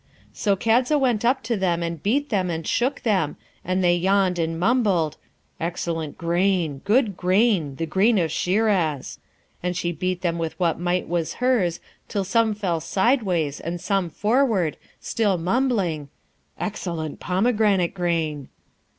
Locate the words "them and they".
3.01-3.95